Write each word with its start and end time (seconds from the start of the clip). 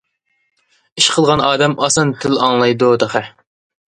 ئىش 1.01 1.09
قىلغان 1.17 1.43
ئادەم 1.49 1.75
ئاسان 1.87 2.13
تىل 2.23 2.39
ئاڭلايدۇ 2.47 2.89
تېخى. 3.05 3.23